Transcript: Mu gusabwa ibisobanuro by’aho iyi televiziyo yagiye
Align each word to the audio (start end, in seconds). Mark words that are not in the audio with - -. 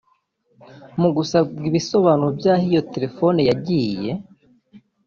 Mu 1.01 1.09
gusabwa 1.17 1.63
ibisobanuro 1.69 2.31
by’aho 2.39 2.65
iyi 2.69 2.79
televiziyo 2.93 3.41
yagiye 3.49 4.11